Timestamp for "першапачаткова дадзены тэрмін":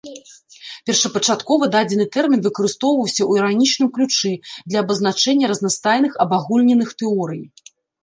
0.89-2.41